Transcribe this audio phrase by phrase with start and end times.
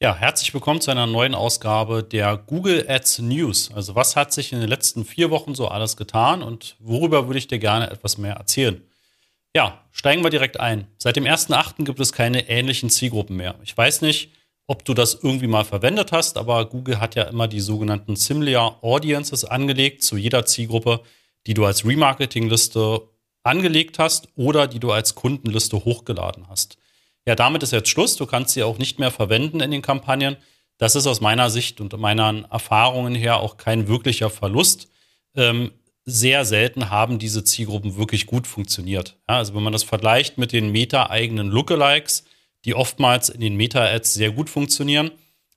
[0.00, 3.72] Ja, herzlich willkommen zu einer neuen Ausgabe der Google Ads News.
[3.74, 7.40] Also was hat sich in den letzten vier Wochen so alles getan und worüber würde
[7.40, 8.80] ich dir gerne etwas mehr erzählen?
[9.56, 10.86] Ja, steigen wir direkt ein.
[10.98, 11.84] Seit dem 1.8.
[11.84, 13.56] gibt es keine ähnlichen Zielgruppen mehr.
[13.64, 14.30] Ich weiß nicht,
[14.68, 18.78] ob du das irgendwie mal verwendet hast, aber Google hat ja immer die sogenannten Similar
[18.84, 21.00] Audiences angelegt zu jeder Zielgruppe,
[21.48, 23.02] die du als Remarketing-Liste
[23.42, 26.78] angelegt hast oder die du als Kundenliste hochgeladen hast
[27.28, 28.16] ja, damit ist jetzt Schluss.
[28.16, 30.38] Du kannst sie auch nicht mehr verwenden in den Kampagnen.
[30.78, 34.88] Das ist aus meiner Sicht und meinen Erfahrungen her auch kein wirklicher Verlust.
[35.36, 35.72] Ähm,
[36.06, 39.18] sehr selten haben diese Zielgruppen wirklich gut funktioniert.
[39.28, 42.24] Ja, also wenn man das vergleicht mit den Meta-eigenen Lookalikes,
[42.64, 45.10] die oftmals in den Meta-Ads sehr gut funktionieren,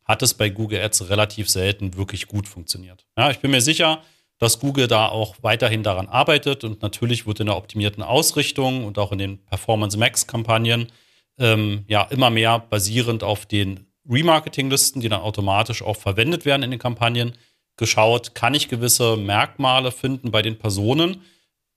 [0.04, 3.06] hat es bei Google Ads relativ selten wirklich gut funktioniert.
[3.18, 4.02] Ja, ich bin mir sicher,
[4.40, 9.00] dass Google da auch weiterhin daran arbeitet und natürlich wird in der optimierten Ausrichtung und
[9.00, 10.92] auch in den Performance Max-Kampagnen
[11.38, 16.72] ähm, ja immer mehr basierend auf den Remarketing-Listen, die dann automatisch auch verwendet werden in
[16.72, 17.34] den Kampagnen,
[17.78, 21.22] geschaut, kann ich gewisse Merkmale finden bei den Personen,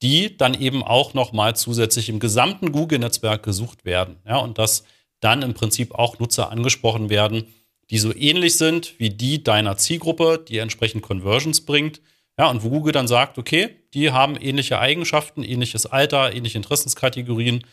[0.03, 4.17] die dann eben auch nochmal zusätzlich im gesamten Google-Netzwerk gesucht werden.
[4.27, 4.85] Ja, und dass
[5.21, 7.47] dann im Prinzip auch Nutzer angesprochen werden,
[7.91, 12.01] die so ähnlich sind wie die deiner Zielgruppe, die entsprechend Conversions bringt.
[12.39, 17.65] Ja, und wo Google dann sagt, okay, die haben ähnliche Eigenschaften, ähnliches Alter, ähnliche Interessenskategorien,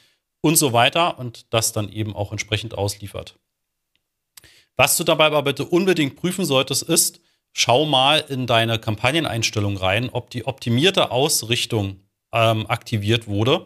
[0.42, 3.38] und so weiter und das dann eben auch entsprechend ausliefert.
[4.76, 7.22] Was du dabei aber bitte unbedingt prüfen solltest, ist,
[7.54, 12.00] schau mal in deine Kampagneneinstellung rein, ob die optimierte Ausrichtung
[12.34, 13.66] ähm, aktiviert wurde.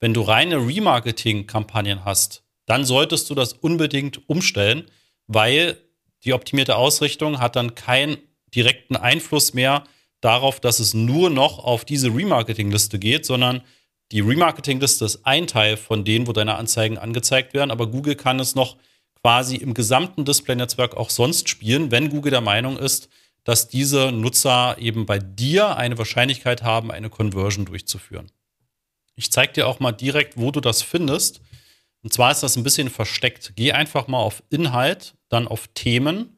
[0.00, 4.90] Wenn du reine Remarketing-Kampagnen hast, dann solltest du das unbedingt umstellen,
[5.26, 5.78] weil
[6.24, 8.18] die optimierte Ausrichtung hat dann keinen
[8.54, 9.84] direkten Einfluss mehr
[10.20, 13.62] darauf, dass es nur noch auf diese Remarketing-Liste geht, sondern
[14.10, 18.40] die Remarketing-Liste ist ein Teil von denen, wo deine Anzeigen angezeigt werden, aber Google kann
[18.40, 18.76] es noch
[19.22, 23.08] quasi im gesamten Display-Netzwerk auch sonst spielen, wenn Google der Meinung ist,
[23.44, 28.30] dass diese Nutzer eben bei dir eine Wahrscheinlichkeit haben, eine Conversion durchzuführen.
[29.16, 31.40] Ich zeige dir auch mal direkt, wo du das findest.
[32.02, 33.54] Und zwar ist das ein bisschen versteckt.
[33.56, 36.36] Geh einfach mal auf Inhalt, dann auf Themen,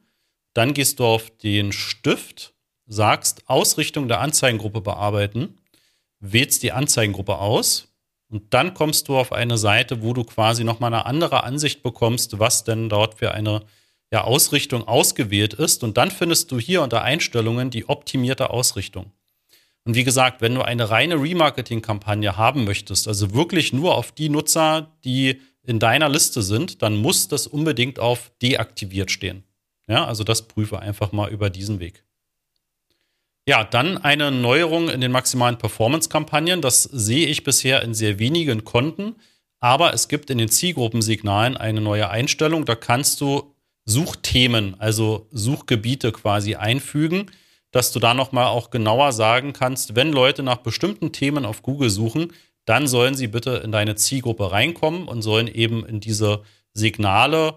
[0.53, 2.53] dann gehst du auf den Stift,
[2.87, 5.57] sagst Ausrichtung der Anzeigengruppe bearbeiten
[6.21, 7.91] wählst die Anzeigengruppe aus
[8.31, 12.39] und dann kommst du auf eine Seite, wo du quasi nochmal eine andere Ansicht bekommst,
[12.39, 13.63] was denn dort für eine
[14.09, 15.83] ja, Ausrichtung ausgewählt ist.
[15.83, 19.11] Und dann findest du hier unter Einstellungen die optimierte Ausrichtung.
[19.83, 24.29] Und wie gesagt, wenn du eine reine Remarketing-Kampagne haben möchtest, also wirklich nur auf die
[24.29, 29.43] Nutzer, die in deiner Liste sind, dann muss das unbedingt auf deaktiviert stehen.
[29.87, 32.05] Ja, also das prüfe einfach mal über diesen Weg.
[33.47, 36.61] Ja, dann eine Neuerung in den maximalen Performance-Kampagnen.
[36.61, 39.15] Das sehe ich bisher in sehr wenigen Konten.
[39.59, 42.65] Aber es gibt in den Zielgruppensignalen eine neue Einstellung.
[42.65, 47.31] Da kannst du Suchthemen, also Suchgebiete quasi einfügen,
[47.71, 51.89] dass du da nochmal auch genauer sagen kannst, wenn Leute nach bestimmten Themen auf Google
[51.89, 52.33] suchen,
[52.65, 56.43] dann sollen sie bitte in deine Zielgruppe reinkommen und sollen eben in diese
[56.73, 57.55] Signale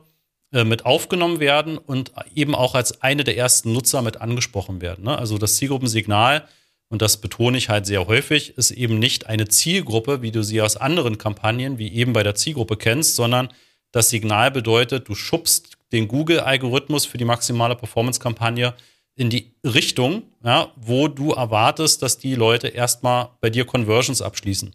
[0.62, 5.04] mit aufgenommen werden und eben auch als eine der ersten Nutzer mit angesprochen werden.
[5.04, 5.18] Ne?
[5.18, 6.46] Also das Zielgruppensignal,
[6.88, 10.62] und das betone ich halt sehr häufig, ist eben nicht eine Zielgruppe, wie du sie
[10.62, 13.48] aus anderen Kampagnen, wie eben bei der Zielgruppe kennst, sondern
[13.90, 18.74] das Signal bedeutet, du schubst den Google-Algorithmus für die maximale Performance-Kampagne
[19.16, 24.74] in die Richtung, ja, wo du erwartest, dass die Leute erstmal bei dir Conversions abschließen.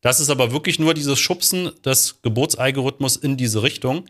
[0.00, 4.06] Das ist aber wirklich nur dieses Schubsen des Geburtsalgorithmus in diese Richtung.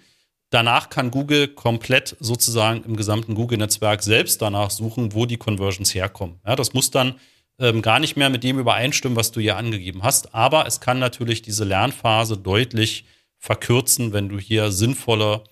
[0.50, 6.38] Danach kann Google komplett sozusagen im gesamten Google-Netzwerk selbst danach suchen, wo die Conversions herkommen.
[6.46, 7.16] Ja, das muss dann
[7.58, 10.34] ähm, gar nicht mehr mit dem übereinstimmen, was du hier angegeben hast.
[10.34, 13.06] Aber es kann natürlich diese Lernphase deutlich
[13.38, 15.42] verkürzen, wenn du hier sinnvolle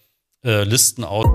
[0.45, 1.27] äh, Listen aus.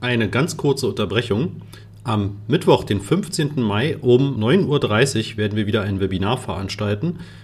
[0.00, 1.62] Eine ganz kurze Unterbrechung.
[2.04, 3.62] Am Mittwoch, den 15.
[3.62, 7.20] Mai um 9.30 Uhr werden wir wieder ein Webinar veranstalten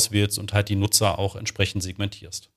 [0.00, 2.50] Auswählst und halt die Nutzer auch entsprechend segmentierst.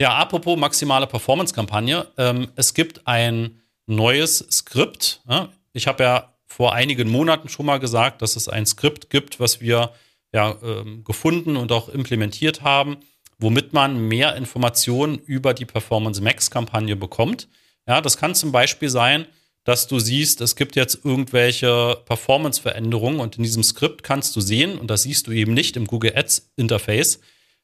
[0.00, 2.06] Ja, apropos maximale Performance-Kampagne.
[2.18, 5.20] Ähm, es gibt ein neues Skript.
[5.28, 5.48] Ja?
[5.72, 9.60] Ich habe ja vor einigen Monaten schon mal gesagt, dass es ein Skript gibt, was
[9.60, 9.92] wir
[10.32, 12.98] ja, ähm, gefunden und auch implementiert haben,
[13.38, 17.48] womit man mehr Informationen über die Performance Max-Kampagne bekommt.
[17.86, 19.26] Ja, das kann zum Beispiel sein,
[19.64, 24.78] dass du siehst, es gibt jetzt irgendwelche Performance-Veränderungen und in diesem Skript kannst du sehen,
[24.78, 27.20] und das siehst du eben nicht im Google Ads Interface,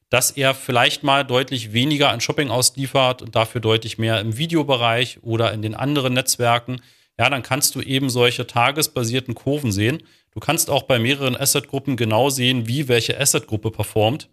[0.09, 5.19] dass er vielleicht mal deutlich weniger an Shopping ausliefert und dafür deutlich mehr im Videobereich
[5.21, 6.81] oder in den anderen Netzwerken.
[7.19, 10.01] Ja, dann kannst du eben solche tagesbasierten Kurven sehen.
[10.31, 14.29] Du kannst auch bei mehreren Asset-Gruppen genau sehen, wie welche Asset-Gruppe performt.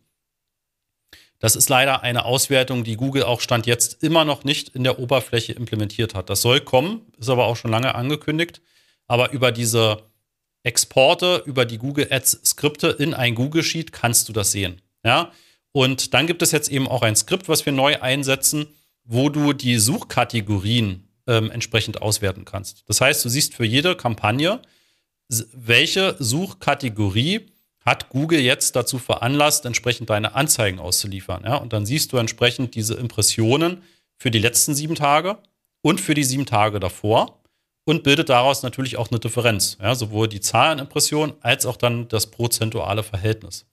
[1.38, 4.98] Das ist leider eine Auswertung, die Google auch Stand jetzt immer noch nicht in der
[4.98, 6.30] Oberfläche implementiert hat.
[6.30, 8.62] Das soll kommen, ist aber auch schon lange angekündigt.
[9.06, 10.02] Aber über diese
[10.62, 14.80] Exporte, über die Google Ads Skripte in ein Google Sheet kannst du das sehen.
[15.04, 15.30] Ja.
[15.72, 18.66] Und dann gibt es jetzt eben auch ein Skript, was wir neu einsetzen,
[19.04, 22.84] wo du die Suchkategorien ähm, entsprechend auswerten kannst.
[22.88, 24.60] Das heißt, du siehst für jede Kampagne,
[25.28, 27.46] welche Suchkategorie
[27.86, 31.44] hat Google jetzt dazu veranlasst, entsprechend deine Anzeigen auszuliefern.
[31.44, 31.56] Ja?
[31.56, 33.82] Und dann siehst du entsprechend diese Impressionen
[34.18, 35.38] für die letzten sieben Tage
[35.82, 37.40] und für die sieben Tage davor
[37.84, 39.78] und bildet daraus natürlich auch eine Differenz.
[39.80, 39.94] Ja?
[39.94, 43.66] Sowohl die Zahl an Impressionen als auch dann das prozentuale Verhältnis.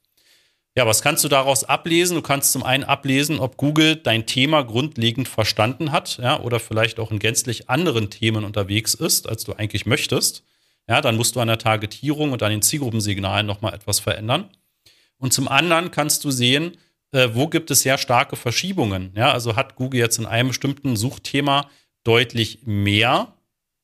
[0.76, 2.16] Ja, was kannst du daraus ablesen?
[2.16, 7.00] Du kannst zum einen ablesen, ob Google dein Thema grundlegend verstanden hat, ja, oder vielleicht
[7.00, 10.44] auch in gänzlich anderen Themen unterwegs ist, als du eigentlich möchtest.
[10.88, 14.50] Ja, dann musst du an der Targetierung und an den Zielgruppensignalen nochmal etwas verändern.
[15.18, 16.78] Und zum anderen kannst du sehen,
[17.12, 19.14] äh, wo gibt es sehr starke Verschiebungen.
[19.16, 21.70] Ja, also hat Google jetzt in einem bestimmten Suchthema
[22.04, 23.34] deutlich mehr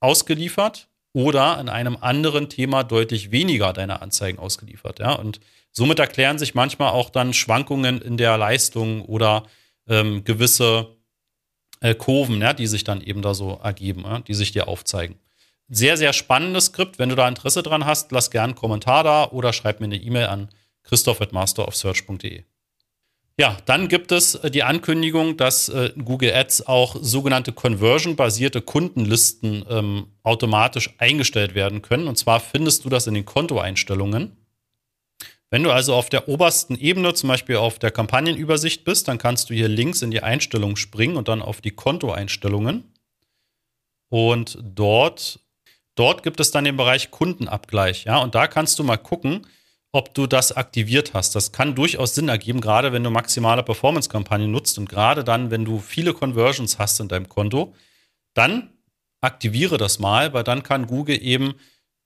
[0.01, 4.99] ausgeliefert oder in einem anderen Thema deutlich weniger deine Anzeigen ausgeliefert.
[4.99, 5.39] Ja, und
[5.71, 9.43] somit erklären sich manchmal auch dann Schwankungen in der Leistung oder
[9.87, 10.97] ähm, gewisse
[11.79, 15.15] äh, Kurven, ja, die sich dann eben da so ergeben, ja, die sich dir aufzeigen
[15.69, 16.99] sehr, sehr spannendes Skript.
[16.99, 19.97] Wenn du da Interesse dran hast, lass gerne einen Kommentar da oder schreib mir eine
[19.97, 20.49] E-Mail an
[20.83, 22.43] christoph.masterofsearch.de.
[23.39, 29.63] Ja, dann gibt es äh, die Ankündigung, dass äh, Google Ads auch sogenannte conversion-basierte Kundenlisten
[29.69, 32.09] ähm, automatisch eingestellt werden können.
[32.09, 34.35] Und zwar findest du das in den Kontoeinstellungen.
[35.49, 39.49] Wenn du also auf der obersten Ebene, zum Beispiel auf der Kampagnenübersicht bist, dann kannst
[39.49, 42.91] du hier links in die Einstellungen springen und dann auf die Kontoeinstellungen.
[44.09, 45.39] Und dort
[45.99, 49.45] Dort gibt es dann den Bereich Kundenabgleich, ja, und da kannst du mal gucken,
[49.91, 51.35] ob du das aktiviert hast.
[51.35, 55.65] Das kann durchaus Sinn ergeben, gerade wenn du maximale Performance-Kampagnen nutzt und gerade dann, wenn
[55.65, 57.73] du viele Conversions hast in deinem Konto,
[58.33, 58.69] dann
[59.19, 61.55] aktiviere das mal, weil dann kann Google eben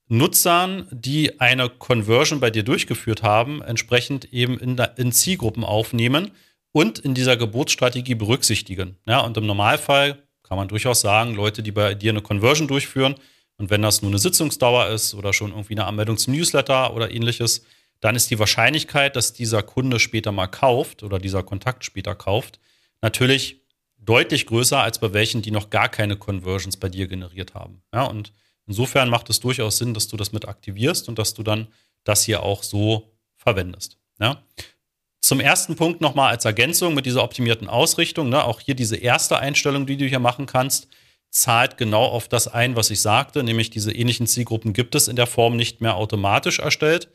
[0.08, 6.32] Nutzern, die eine Conversion bei dir durchgeführt haben, entsprechend eben in, in Zielgruppen aufnehmen
[6.72, 8.96] und in dieser Geburtsstrategie berücksichtigen.
[9.06, 13.14] Ja, und im Normalfall kann man durchaus sagen, Leute, die bei dir eine Conversion durchführen,
[13.56, 17.10] und wenn das nur eine Sitzungsdauer ist oder schon irgendwie eine Anmeldung zum Newsletter oder
[17.10, 17.64] ähnliches,
[18.00, 22.58] dann ist die Wahrscheinlichkeit, dass dieser Kunde später mal kauft oder dieser Kontakt später kauft,
[23.00, 23.62] natürlich
[23.96, 27.82] deutlich größer als bei welchen, die noch gar keine Conversions bei dir generiert haben.
[27.92, 28.32] Ja, und
[28.66, 31.68] insofern macht es durchaus Sinn, dass du das mit aktivierst und dass du dann
[32.02, 33.96] das hier auch so verwendest.
[34.18, 34.42] Ja.
[35.20, 39.38] Zum ersten Punkt nochmal als Ergänzung mit dieser optimierten Ausrichtung, ne, auch hier diese erste
[39.38, 40.88] Einstellung, die du hier machen kannst,
[41.34, 45.16] zahlt genau auf das ein, was ich sagte, nämlich diese ähnlichen Zielgruppen gibt es in
[45.16, 47.08] der Form nicht mehr automatisch erstellt.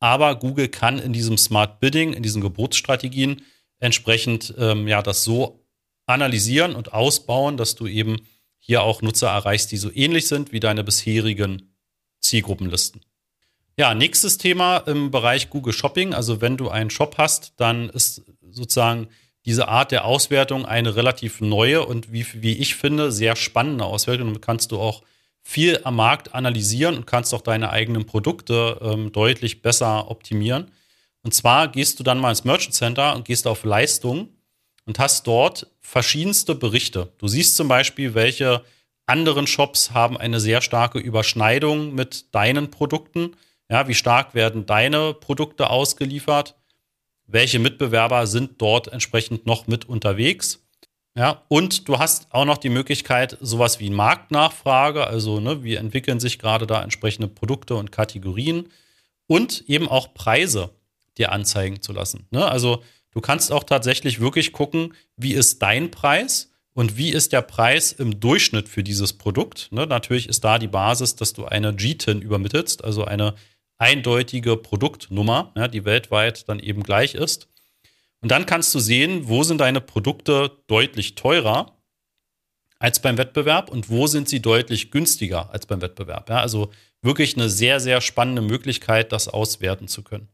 [0.00, 3.42] Aber Google kann in diesem Smart Bidding, in diesen Geburtsstrategien
[3.78, 5.66] entsprechend ähm, ja das so
[6.06, 8.16] analysieren und ausbauen, dass du eben
[8.58, 11.74] hier auch Nutzer erreichst, die so ähnlich sind wie deine bisherigen
[12.20, 13.02] Zielgruppenlisten.
[13.76, 16.14] Ja, nächstes Thema im Bereich Google Shopping.
[16.14, 19.08] Also wenn du einen Shop hast, dann ist sozusagen
[19.48, 24.26] diese Art der Auswertung eine relativ neue und wie, wie ich finde, sehr spannende Auswertung.
[24.26, 25.02] Damit kannst du auch
[25.42, 30.70] viel am Markt analysieren und kannst auch deine eigenen Produkte ähm, deutlich besser optimieren.
[31.22, 34.28] Und zwar gehst du dann mal ins Merchant Center und gehst auf Leistung
[34.84, 37.14] und hast dort verschiedenste Berichte.
[37.16, 38.62] Du siehst zum Beispiel, welche
[39.06, 43.34] anderen Shops haben eine sehr starke Überschneidung mit deinen Produkten.
[43.70, 46.54] Ja, wie stark werden deine Produkte ausgeliefert?
[47.28, 50.64] Welche Mitbewerber sind dort entsprechend noch mit unterwegs.
[51.14, 56.20] Ja, und du hast auch noch die Möglichkeit, sowas wie Marktnachfrage, also ne, wie entwickeln
[56.20, 58.68] sich gerade da entsprechende Produkte und Kategorien
[59.26, 60.70] und eben auch Preise
[61.18, 62.26] dir anzeigen zu lassen.
[62.30, 62.46] Ne?
[62.46, 67.42] Also du kannst auch tatsächlich wirklich gucken, wie ist dein Preis und wie ist der
[67.42, 69.72] Preis im Durchschnitt für dieses Produkt.
[69.72, 69.86] Ne?
[69.86, 73.34] Natürlich ist da die Basis, dass du eine GTIN übermittelst, also eine
[73.78, 77.48] eindeutige Produktnummer, ja, die weltweit dann eben gleich ist.
[78.20, 81.78] Und dann kannst du sehen, wo sind deine Produkte deutlich teurer
[82.80, 86.28] als beim Wettbewerb und wo sind sie deutlich günstiger als beim Wettbewerb.
[86.28, 86.70] Ja, also
[87.02, 90.28] wirklich eine sehr, sehr spannende Möglichkeit, das auswerten zu können.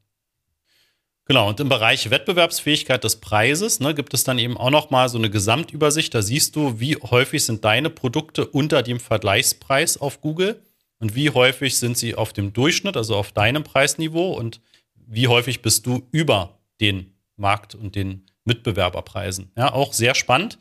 [1.27, 5.09] Genau, und im Bereich Wettbewerbsfähigkeit des Preises ne, gibt es dann eben auch noch mal
[5.09, 6.15] so eine Gesamtübersicht.
[6.15, 10.63] Da siehst du, wie häufig sind deine Produkte unter dem Vergleichspreis auf Google
[11.05, 14.63] und wie häufig sind sie auf dem Durchschnitt, also auf deinem Preisniveau und
[14.95, 19.53] wie häufig bist du über den Markt und den Mitbewerberpreisen.
[19.55, 20.59] Ja, auch sehr spannend.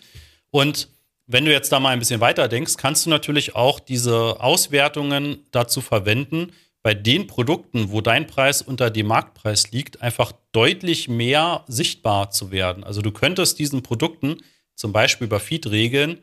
[0.52, 0.90] Und
[1.28, 5.46] wenn du jetzt da mal ein bisschen weiter denkst, kannst du natürlich auch diese Auswertungen
[5.52, 11.64] dazu verwenden, bei den Produkten, wo dein Preis unter dem Marktpreis liegt, einfach deutlich mehr
[11.70, 12.84] sichtbar zu werden.
[12.84, 14.42] Also du könntest diesen Produkten
[14.76, 16.20] zum Beispiel über Feed-Regeln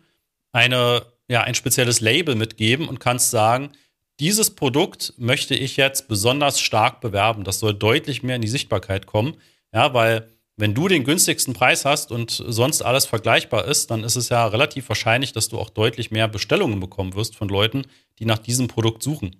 [0.52, 3.72] eine, ja, ein spezielles Label mitgeben und kannst sagen,
[4.20, 7.44] dieses Produkt möchte ich jetzt besonders stark bewerben.
[7.44, 9.36] Das soll deutlich mehr in die Sichtbarkeit kommen.
[9.72, 14.16] Ja, weil wenn du den günstigsten Preis hast und sonst alles vergleichbar ist, dann ist
[14.16, 17.86] es ja relativ wahrscheinlich, dass du auch deutlich mehr Bestellungen bekommen wirst von Leuten,
[18.18, 19.36] die nach diesem Produkt suchen.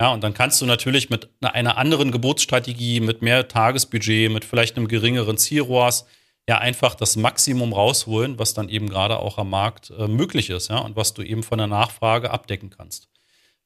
[0.00, 4.76] Ja, und dann kannst du natürlich mit einer anderen Geburtsstrategie, mit mehr Tagesbudget, mit vielleicht
[4.76, 6.06] einem geringeren Zielrohrs,
[6.48, 10.68] ja einfach das Maximum rausholen, was dann eben gerade auch am Markt äh, möglich ist,
[10.68, 13.08] ja, und was du eben von der Nachfrage abdecken kannst.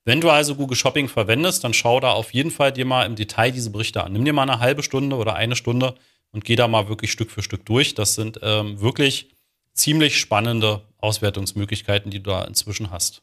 [0.04, 3.16] Wenn du also Google Shopping verwendest, dann schau da auf jeden Fall dir mal im
[3.16, 4.12] Detail diese Berichte an.
[4.12, 5.94] Nimm dir mal eine halbe Stunde oder eine Stunde
[6.30, 7.94] und geh da mal wirklich Stück für Stück durch.
[7.94, 9.30] Das sind ähm, wirklich
[9.72, 13.22] ziemlich spannende Auswertungsmöglichkeiten, die du da inzwischen hast.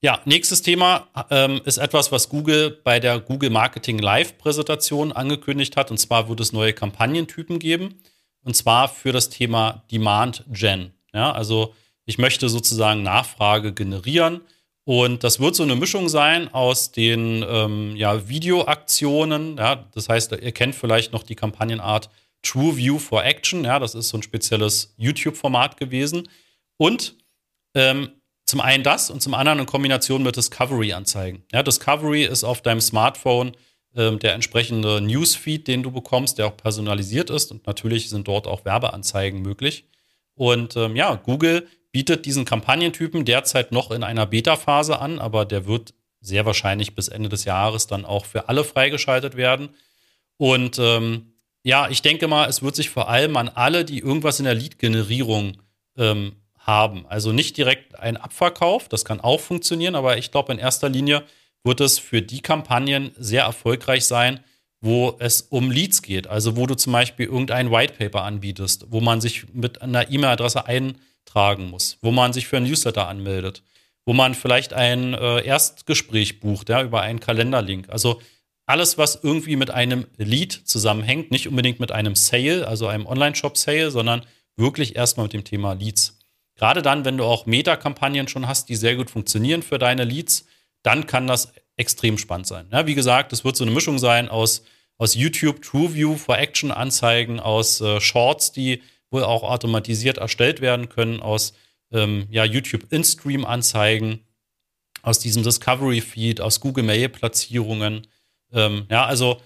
[0.00, 5.76] Ja, nächstes Thema ähm, ist etwas, was Google bei der Google Marketing Live Präsentation angekündigt
[5.76, 5.90] hat.
[5.90, 8.00] Und zwar wird es neue Kampagnentypen geben.
[8.42, 10.92] Und zwar für das Thema Demand Gen.
[11.14, 14.42] Ja, also ich möchte sozusagen Nachfrage generieren.
[14.84, 19.56] Und das wird so eine Mischung sein aus den ähm, ja, Videoaktionen.
[19.56, 22.10] Ja, das heißt, ihr kennt vielleicht noch die Kampagnenart
[22.42, 23.64] True View for Action.
[23.64, 26.28] Ja, das ist so ein spezielles YouTube-Format gewesen.
[26.76, 27.16] Und
[27.74, 28.10] ähm,
[28.44, 31.44] zum einen das und zum anderen in Kombination mit Discovery-Anzeigen.
[31.50, 33.52] Ja, Discovery ist auf deinem Smartphone
[33.96, 37.50] ähm, der entsprechende Newsfeed, den du bekommst, der auch personalisiert ist.
[37.52, 39.86] Und natürlich sind dort auch Werbeanzeigen möglich.
[40.34, 45.64] Und ähm, ja, Google bietet diesen Kampagnentypen derzeit noch in einer Beta-Phase an, aber der
[45.66, 49.68] wird sehr wahrscheinlich bis Ende des Jahres dann auch für alle freigeschaltet werden.
[50.36, 54.40] Und ähm, ja, ich denke mal, es wird sich vor allem an alle, die irgendwas
[54.40, 55.58] in der Lead-Generierung
[55.96, 57.06] ähm, haben.
[57.06, 61.22] Also nicht direkt ein Abverkauf, das kann auch funktionieren, aber ich glaube, in erster Linie
[61.62, 64.40] wird es für die Kampagnen sehr erfolgreich sein,
[64.80, 66.26] wo es um Leads geht.
[66.26, 70.66] Also wo du zum Beispiel irgendein White Paper anbietest, wo man sich mit einer E-Mail-Adresse
[71.24, 73.62] eintragen muss, wo man sich für ein Newsletter anmeldet,
[74.04, 77.88] wo man vielleicht ein äh, Erstgespräch bucht, ja, über einen Kalenderlink.
[77.88, 78.20] Also
[78.66, 83.90] alles, was irgendwie mit einem Lead zusammenhängt, nicht unbedingt mit einem Sale, also einem Online-Shop-Sale,
[83.90, 84.24] sondern
[84.56, 86.18] wirklich erstmal mit dem Thema Leads.
[86.56, 90.46] Gerade dann, wenn du auch Meta-Kampagnen schon hast, die sehr gut funktionieren für deine Leads,
[90.82, 92.68] dann kann das extrem spannend sein.
[92.70, 94.62] Ja, wie gesagt, es wird so eine Mischung sein aus,
[94.96, 98.82] aus YouTube TrueView for Action Anzeigen, aus äh, Shorts, die
[99.14, 101.54] wohl auch automatisiert erstellt werden können, aus
[101.92, 104.20] ähm, ja, YouTube In-Stream Anzeigen,
[105.02, 108.06] aus diesem Discovery Feed, aus Google Mail Platzierungen.
[108.52, 109.40] Ähm, ja, also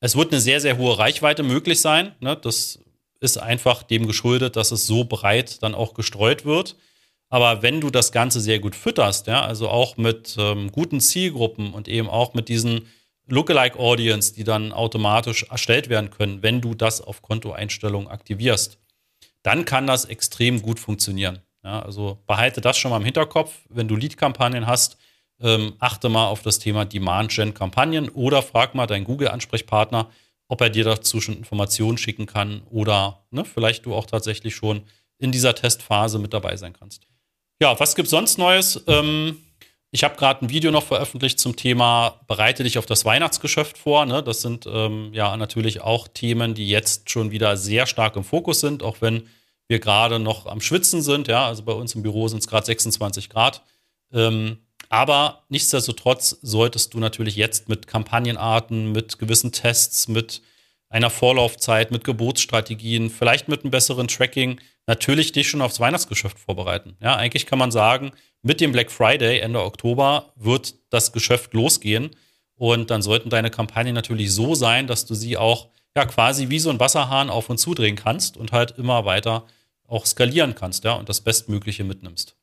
[0.00, 2.14] es wird eine sehr, sehr hohe Reichweite möglich sein.
[2.20, 2.36] Ne?
[2.36, 2.78] Das
[3.20, 6.76] ist einfach dem geschuldet, dass es so breit dann auch gestreut wird.
[7.30, 11.72] Aber wenn du das Ganze sehr gut fütterst, ja, also auch mit ähm, guten Zielgruppen
[11.72, 12.86] und eben auch mit diesen
[13.26, 18.78] Lookalike Audience, die dann automatisch erstellt werden können, wenn du das auf Kontoeinstellungen aktivierst,
[19.44, 21.38] dann kann das extrem gut funktionieren.
[21.62, 24.98] Ja, also behalte das schon mal im Hinterkopf, wenn du Lead-Kampagnen hast,
[25.40, 30.10] ähm, achte mal auf das Thema Demand-Gen-Kampagnen oder frag mal deinen Google-Ansprechpartner,
[30.48, 34.82] ob er dir dazu schon Informationen schicken kann oder ne, vielleicht du auch tatsächlich schon
[35.18, 37.06] in dieser Testphase mit dabei sein kannst.
[37.60, 38.82] Ja, was gibt sonst Neues?
[38.86, 39.43] Ähm,
[39.94, 44.06] ich habe gerade ein Video noch veröffentlicht zum Thema Bereite dich auf das Weihnachtsgeschäft vor.
[44.06, 44.24] Ne?
[44.24, 48.58] Das sind ähm, ja natürlich auch Themen, die jetzt schon wieder sehr stark im Fokus
[48.58, 49.28] sind, auch wenn
[49.68, 51.28] wir gerade noch am Schwitzen sind.
[51.28, 53.62] Ja, also bei uns im Büro sind es gerade 26 Grad.
[54.12, 54.58] Ähm,
[54.88, 60.42] aber nichtsdestotrotz solltest du natürlich jetzt mit Kampagnenarten, mit gewissen Tests, mit
[60.88, 66.96] einer Vorlaufzeit, mit Geburtsstrategien, vielleicht mit einem besseren Tracking natürlich dich schon aufs Weihnachtsgeschäft vorbereiten.
[67.00, 68.10] Ja, eigentlich kann man sagen,
[68.44, 72.10] mit dem Black Friday Ende Oktober wird das Geschäft losgehen
[72.56, 76.58] und dann sollten deine Kampagnen natürlich so sein, dass du sie auch ja quasi wie
[76.58, 79.46] so ein Wasserhahn auf und zudrehen kannst und halt immer weiter
[79.88, 82.36] auch skalieren kannst, ja, und das Bestmögliche mitnimmst.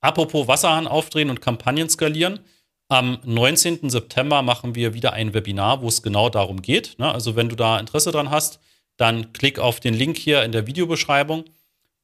[0.00, 2.40] Apropos Wasserhahn aufdrehen und Kampagnen skalieren.
[2.88, 3.88] Am 19.
[3.88, 6.98] September machen wir wieder ein Webinar, wo es genau darum geht.
[6.98, 7.10] Ne?
[7.10, 8.60] Also wenn du da Interesse dran hast,
[8.96, 11.44] dann klick auf den Link hier in der Videobeschreibung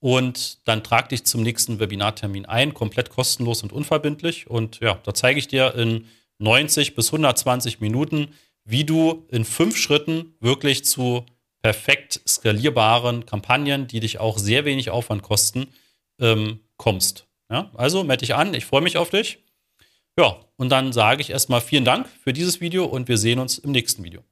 [0.00, 4.48] und dann trag dich zum nächsten Webinartermin ein, komplett kostenlos und unverbindlich.
[4.48, 6.06] Und ja, da zeige ich dir in
[6.38, 8.28] 90 bis 120 Minuten,
[8.64, 11.24] wie du in fünf Schritten wirklich zu
[11.62, 15.66] perfekt skalierbaren Kampagnen, die dich auch sehr wenig Aufwand kosten,
[16.20, 17.26] ähm, kommst.
[17.50, 17.70] Ja?
[17.74, 19.38] Also melde dich an, ich freue mich auf dich.
[20.18, 23.58] Ja, und dann sage ich erstmal vielen Dank für dieses Video und wir sehen uns
[23.58, 24.22] im nächsten Video.